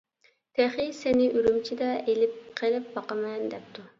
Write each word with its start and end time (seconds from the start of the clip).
تېخى 0.59 0.85
سېنى 0.99 1.27
ئۈرۈمچىدە 1.41 1.91
ئېلىپ 1.99 2.41
قېلىپ 2.61 2.91
باقىمەن 2.99 3.49
دەپتۇ. 3.55 3.89